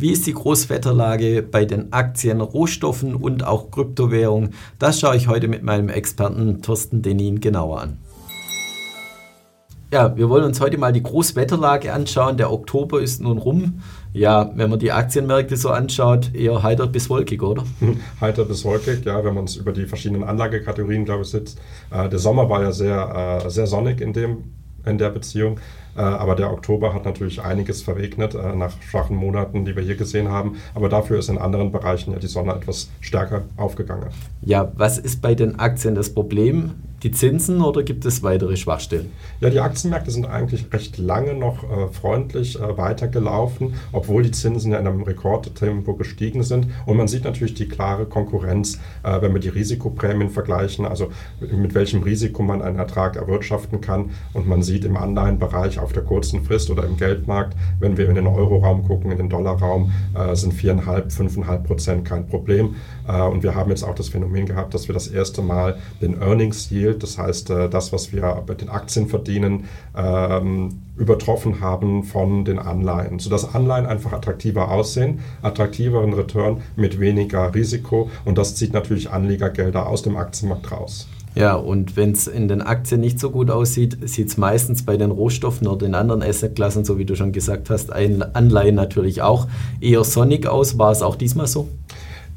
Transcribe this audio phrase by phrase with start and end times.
[0.00, 4.54] Wie ist die Großwetterlage bei den Aktien, Rohstoffen und auch Kryptowährungen?
[4.78, 7.98] Das schaue ich heute mit meinem Experten Thorsten Denin genauer an.
[9.92, 12.38] Ja, wir wollen uns heute mal die Großwetterlage anschauen.
[12.38, 13.82] Der Oktober ist nun rum.
[14.14, 17.64] Ja, wenn man die Aktienmärkte so anschaut, eher heiter bis wolkig, oder?
[18.22, 21.60] Heiter bis wolkig, ja, wenn man es über die verschiedenen Anlagekategorien, glaube ich, sitzt.
[21.90, 24.44] Äh, der Sommer war ja sehr, äh, sehr sonnig in, dem,
[24.86, 25.60] in der Beziehung.
[26.00, 29.96] Äh, aber der Oktober hat natürlich einiges verregnet äh, nach schwachen Monaten, die wir hier
[29.96, 30.56] gesehen haben.
[30.74, 34.08] Aber dafür ist in anderen Bereichen ja die Sonne etwas stärker aufgegangen.
[34.40, 36.72] Ja, was ist bei den Aktien das Problem?
[37.02, 39.10] Die Zinsen oder gibt es weitere Schwachstellen?
[39.40, 44.72] Ja, die Aktienmärkte sind eigentlich recht lange noch äh, freundlich äh, weitergelaufen, obwohl die Zinsen
[44.72, 46.66] ja in einem Rekordtempo gestiegen sind.
[46.86, 51.10] Und man sieht natürlich die klare Konkurrenz, äh, wenn wir die Risikoprämien vergleichen, also
[51.40, 54.10] mit welchem Risiko man einen Ertrag erwirtschaften kann.
[54.34, 58.14] Und man sieht im Anleihenbereich auf der kurzen Frist oder im Geldmarkt, wenn wir in
[58.14, 62.74] den Euroraum gucken, in den Dollarraum, äh, sind 4,5, 5,5 Prozent kein Problem.
[63.08, 66.20] Äh, und wir haben jetzt auch das Phänomen gehabt, dass wir das erste Mal den
[66.20, 69.64] Earnings Yield, das heißt äh, das, was wir bei den Aktien verdienen,
[69.96, 77.54] ähm, übertroffen haben von den Anleihen, sodass Anleihen einfach attraktiver aussehen, attraktiveren Return mit weniger
[77.54, 81.08] Risiko und das zieht natürlich Anlegergelder aus dem Aktienmarkt raus.
[81.36, 84.96] Ja, und wenn es in den Aktien nicht so gut aussieht, sieht es meistens bei
[84.96, 89.46] den Rohstoffen oder den anderen Assetklassen, so wie du schon gesagt hast, Anleihen natürlich auch
[89.80, 90.76] eher sonnig aus.
[90.76, 91.68] War es auch diesmal so?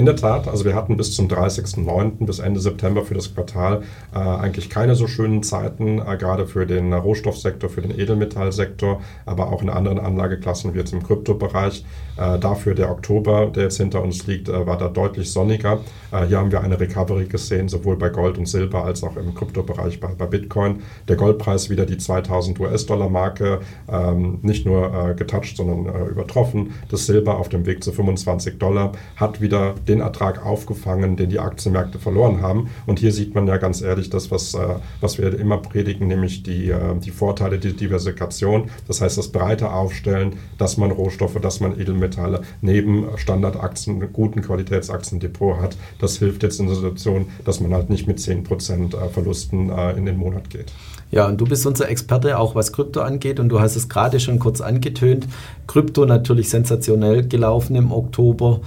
[0.00, 2.24] In der Tat, also wir hatten bis zum 30.09.
[2.24, 3.82] bis Ende September für das Quartal
[4.14, 9.52] äh, eigentlich keine so schönen Zeiten, äh, gerade für den Rohstoffsektor, für den Edelmetallsektor, aber
[9.52, 11.84] auch in anderen Anlageklassen wie jetzt im Kryptobereich.
[12.16, 15.80] Äh, dafür der Oktober, der jetzt hinter uns liegt, äh, war da deutlich sonniger.
[16.12, 19.34] Äh, hier haben wir eine Recovery gesehen, sowohl bei Gold und Silber als auch im
[19.34, 20.80] Kryptobereich bei, bei Bitcoin.
[21.08, 26.72] Der Goldpreis wieder die 2000 US-Dollar-Marke, ähm, nicht nur äh, getoucht, sondern übertroffen.
[26.90, 31.38] Das Silber auf dem Weg zu 25 Dollar hat wieder den Ertrag aufgefangen, den die
[31.40, 32.70] Aktienmärkte verloren haben.
[32.86, 36.42] Und hier sieht man ja ganz ehrlich das, was, äh, was wir immer predigen, nämlich
[36.42, 38.70] die, äh, die Vorteile der Diversifikation.
[38.86, 45.20] Das heißt, das breite Aufstellen, dass man Rohstoffe, dass man Edelmetalle neben Standardaktien, guten Qualitätsaktien
[45.20, 45.76] Depot hat.
[45.98, 50.06] Das hilft jetzt in der Situation, dass man halt nicht mit 10% äh, Verlusten in
[50.06, 50.72] den Monat geht.
[51.10, 54.20] Ja, und du bist unser Experte auch was Krypto angeht und du hast es gerade
[54.20, 55.26] schon kurz angetönt.
[55.66, 58.60] Krypto natürlich sensationell gelaufen im Oktober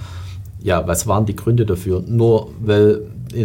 [0.64, 2.02] ja, was waren die Gründe dafür?
[2.06, 3.02] Nur weil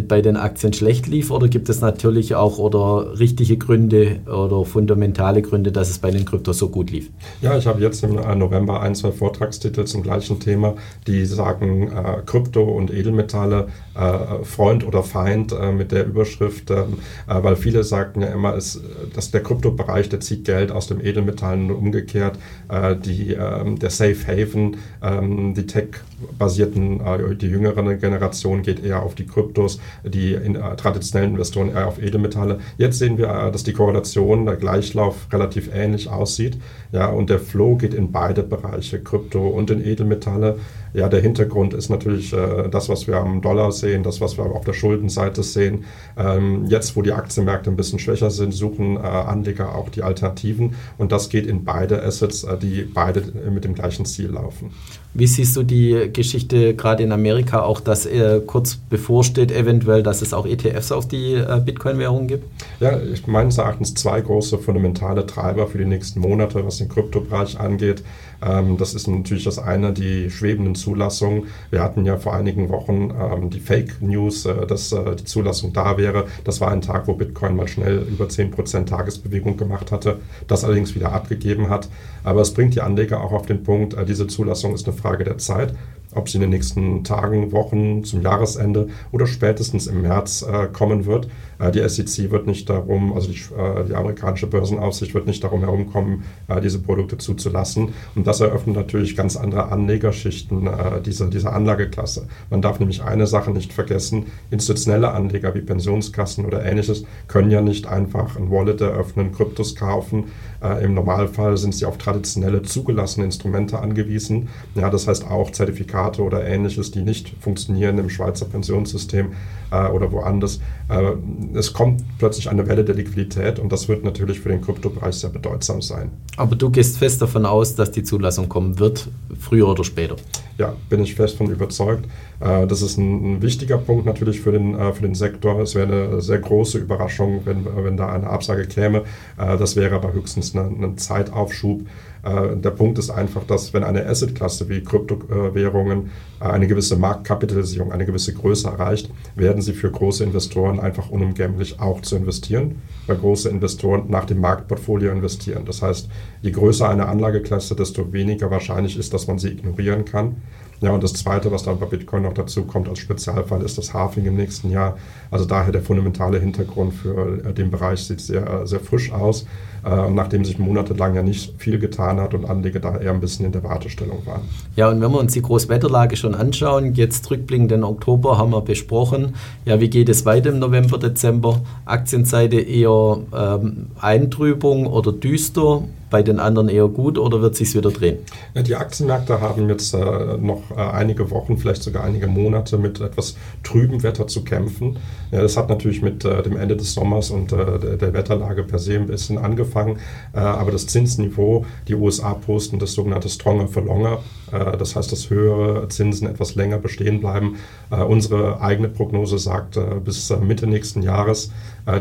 [0.07, 5.41] bei den Aktien schlecht lief oder gibt es natürlich auch oder richtige Gründe oder fundamentale
[5.41, 7.09] Gründe, dass es bei den Kryptos so gut lief?
[7.41, 10.75] Ja, ich habe jetzt im äh, November ein, zwei Vortragstitel zum gleichen Thema,
[11.07, 17.00] die sagen äh, Krypto und Edelmetalle äh, Freund oder Feind äh, mit der Überschrift, ähm,
[17.27, 18.81] äh, weil viele sagten ja immer, ist,
[19.13, 22.38] dass der Kryptobereich, der zieht Geld aus dem Edelmetallen und umgekehrt.
[22.69, 27.01] Äh, die, ähm, der Safe Haven, ähm, die Tech-basierten,
[27.39, 32.01] die jüngere Generation geht eher auf die Kryptos die in, äh, traditionellen Investoren eher auf
[32.01, 32.59] Edelmetalle.
[32.78, 36.57] Jetzt sehen wir, äh, dass die Korrelation, der Gleichlauf relativ ähnlich aussieht.
[36.91, 40.59] Ja, und der Flow geht in beide Bereiche, Krypto und in Edelmetalle.
[40.94, 44.45] Ja, der Hintergrund ist natürlich äh, das, was wir am Dollar sehen, das, was wir
[44.45, 45.85] auf der Schuldenseite sehen.
[46.17, 50.75] Ähm, jetzt, wo die Aktienmärkte ein bisschen schwächer sind, suchen äh, Anleger auch die Alternativen.
[50.97, 54.72] Und das geht in beide Assets, äh, die beide mit dem gleichen Ziel laufen.
[55.13, 60.21] Wie siehst du die Geschichte gerade in Amerika auch, dass äh, kurz bevorsteht, eventuell, dass
[60.21, 62.45] es auch ETFs auf die äh, Bitcoin-Währung gibt?
[62.79, 67.59] Ja, ich meines Erachtens zwei große fundamentale Treiber für die nächsten Monate, was den Kryptobereich
[67.59, 68.03] angeht.
[68.41, 71.47] Ähm, das ist natürlich das eine, die schwebenden Zulassungen.
[71.69, 75.73] Wir hatten ja vor einigen Wochen ähm, die Fake News, äh, dass äh, die Zulassung
[75.73, 76.25] da wäre.
[76.44, 80.95] Das war ein Tag, wo Bitcoin mal schnell über 10% Tagesbewegung gemacht hatte, das allerdings
[80.95, 81.89] wieder abgegeben hat.
[82.23, 85.23] Aber es bringt die Anleger auch auf den Punkt, äh, diese Zulassung ist eine Frage
[85.23, 85.73] der Zeit
[86.15, 91.05] ob sie in den nächsten Tagen, Wochen, zum Jahresende oder spätestens im März äh, kommen
[91.05, 91.27] wird.
[91.59, 95.61] Äh, die SEC wird nicht darum, also die, äh, die, amerikanische Börsenaufsicht wird nicht darum
[95.61, 97.89] herumkommen, äh, diese Produkte zuzulassen.
[98.15, 102.27] Und das eröffnet natürlich ganz andere Anlegerschichten äh, dieser, dieser Anlageklasse.
[102.50, 107.62] Man darf nämlich eine Sache nicht vergessen, institutionelle Anleger wie Pensionskassen oder ähnliches können ja
[107.62, 110.25] nicht einfach ein Wallet eröffnen, Kryptos kaufen.
[110.61, 114.50] Äh, Im Normalfall sind sie auf traditionelle zugelassene Instrumente angewiesen.
[114.75, 119.33] Ja, das heißt auch Zertifikate oder ähnliches, die nicht funktionieren im Schweizer Pensionssystem
[119.71, 120.59] äh, oder woanders.
[120.89, 121.13] Äh,
[121.53, 125.29] es kommt plötzlich eine Welle der Liquidität und das wird natürlich für den Kryptobereich sehr
[125.29, 126.11] bedeutsam sein.
[126.38, 129.07] Aber du gehst fest davon aus, dass die Zulassung kommen wird,
[129.39, 130.15] früher oder später?
[130.59, 132.06] Ja, bin ich fest von überzeugt.
[132.41, 135.57] Äh, das ist ein, wichtiger Punkt natürlich für den, äh, für den Sektor.
[135.61, 139.03] Es wäre eine sehr große Überraschung, wenn, wenn da eine Absage käme.
[139.38, 141.88] Äh, das wäre aber höchstens ein Zeitaufschub.
[142.24, 147.92] Äh, der Punkt ist einfach, dass wenn eine Assetklasse wie Kryptowährungen äh, eine gewisse Marktkapitalisierung,
[147.92, 153.18] eine gewisse Größe erreicht, werden sie für große Investoren einfach unumgänglich auch zu investieren, weil
[153.18, 155.63] große Investoren nach dem Marktportfolio investieren.
[155.66, 156.10] Das heißt,
[156.42, 160.38] je größer eine Anlageklasse, desto weniger wahrscheinlich ist, dass man sie ignorieren kann.
[160.81, 163.93] Ja, und das Zweite, was dann bei Bitcoin noch dazu kommt als Spezialfall, ist das
[163.93, 164.97] Halving im nächsten Jahr.
[165.29, 169.45] Also daher der fundamentale Hintergrund für äh, den Bereich sieht sehr, sehr frisch aus.
[169.85, 173.45] Äh, nachdem sich monatelang ja nicht viel getan hat und Anleger da eher ein bisschen
[173.45, 174.41] in der Wartestellung waren.
[174.75, 178.61] Ja, und wenn wir uns die Großwetterlage schon anschauen, jetzt rückblickend den Oktober haben wir
[178.61, 181.61] besprochen, ja, wie geht es weiter im November, Dezember?
[181.85, 187.91] Aktienseite eher ähm, Eintrübung oder düster, bei den anderen eher gut oder wird sich wieder
[187.91, 188.19] drehen?
[188.56, 193.35] Die Aktienmärkte haben jetzt äh, noch äh, einige Wochen, vielleicht sogar einige Monate mit etwas
[193.63, 194.97] trübem Wetter zu kämpfen.
[195.31, 198.63] Ja, das hat natürlich mit äh, dem Ende des Sommers und äh, der, der, Wetterlage
[198.63, 199.97] per se ein bisschen angefangen,
[200.33, 204.19] äh, aber das Zinsniveau, die USA posten das sogenannte Stronger for Longer,
[204.51, 207.57] das heißt, dass höhere Zinsen etwas länger bestehen bleiben.
[207.90, 211.51] unsere eigene Prognose sagt bis Mitte nächsten Jahres,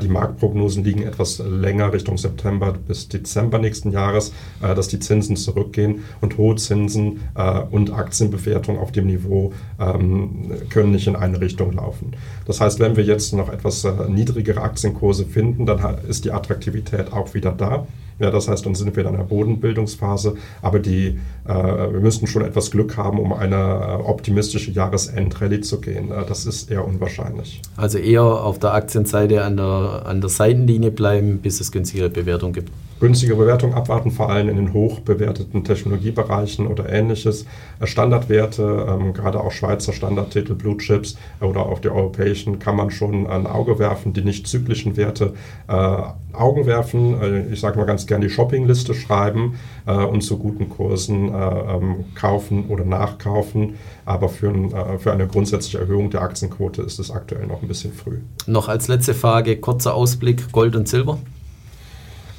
[0.03, 5.37] die Marktprognosen liegen etwas länger Richtung September bis Dezember nächsten Jahres äh, dass die Zinsen
[5.37, 11.41] zurückgehen und hohe Zinsen äh, und Aktienbewertung auf dem Niveau ähm, können nicht in eine
[11.41, 12.13] Richtung laufen.
[12.47, 17.13] Das heißt, wenn wir jetzt noch etwas äh, niedrigere Aktienkurse finden, dann ist die Attraktivität
[17.13, 17.87] auch wieder da.
[18.19, 22.43] Ja, das heißt, dann sind wir in einer Bodenbildungsphase, aber die, äh, wir müssten schon
[22.43, 26.11] etwas Glück haben, um eine optimistische Jahresendrallye zu gehen.
[26.11, 27.63] Äh, das ist eher unwahrscheinlich.
[27.77, 32.53] Also eher auf der Aktienseite an der, an der Seitenlinie bleiben, bis es günstigere Bewertung
[32.53, 37.47] gibt günstige Bewertung abwarten, vor allem in den hochbewerteten Technologiebereichen oder ähnliches.
[37.81, 42.91] Äh, Standardwerte, ähm, gerade auch Schweizer Standardtitel, Blue Chips oder auch die europäischen, kann man
[42.91, 45.35] schon ein Auge werfen, die nicht zyklischen Werte
[45.69, 45.73] äh,
[46.33, 47.21] Augen werfen.
[47.21, 51.37] Äh, ich sage mal ganz gern die Shoppingliste schreiben äh, und zu guten Kursen äh,
[51.37, 53.75] ähm, kaufen oder nachkaufen.
[54.05, 57.69] Aber für, ein, äh, für eine grundsätzliche Erhöhung der Aktienquote ist es aktuell noch ein
[57.69, 58.19] bisschen früh.
[58.47, 61.19] Noch als letzte Frage, kurzer Ausblick, Gold und Silber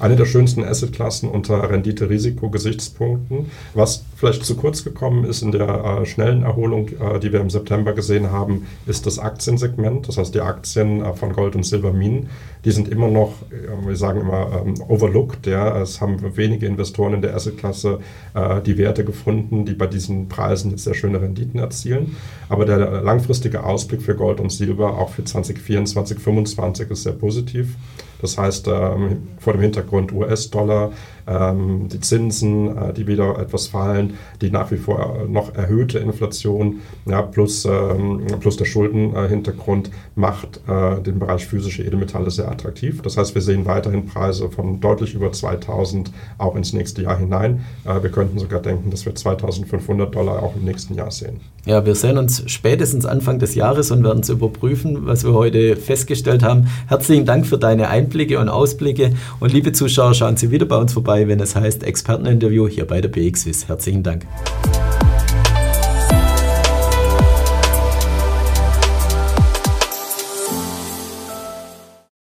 [0.00, 3.50] eine der schönsten Assetklassen unter Rendite-Risiko-Gesichtspunkten.
[3.74, 5.68] Was vielleicht zu kurz gekommen ist in der
[6.02, 10.08] äh, schnellen Erholung, äh, die wir im September gesehen haben, ist das Aktiensegment.
[10.08, 12.28] Das heißt, die Aktien äh, von Gold- und Silberminen,
[12.64, 15.46] die sind immer noch, äh, wir sagen immer, ähm, overlooked.
[15.46, 15.80] Ja.
[15.80, 18.00] Es haben wenige Investoren in der Assetklasse
[18.34, 22.16] äh, die Werte gefunden, die bei diesen Preisen jetzt sehr schöne Renditen erzielen.
[22.48, 27.76] Aber der langfristige Ausblick für Gold und Silber auch für 2024, 2025 ist sehr positiv.
[28.20, 30.92] Das heißt, ähm, vor dem Hintergrund US-Dollar, ähm,
[31.30, 37.22] die Zinsen, äh, die wieder etwas fallen, die nach wie vor noch erhöhte Inflation, ja,
[37.22, 43.02] plus, ähm, plus der Schuldenhintergrund macht äh, den Bereich physische Edelmetalle sehr attraktiv.
[43.02, 47.64] Das heißt, wir sehen weiterhin Preise von deutlich über 2000 auch ins nächste Jahr hinein.
[47.84, 51.40] Äh, wir könnten sogar denken, dass wir 2500 Dollar auch im nächsten Jahr sehen.
[51.66, 55.76] Ja, wir sehen uns spätestens Anfang des Jahres und werden es überprüfen, was wir heute
[55.76, 56.68] festgestellt haben.
[56.88, 60.94] Herzlichen Dank für deine Einblicke und Ausblicke und liebe Zuschauer, schauen Sie wieder bei uns
[60.94, 63.68] vorbei, wenn es heißt Experteninterview hier bei der BXWIS.
[63.68, 64.26] Herzlichen Dank.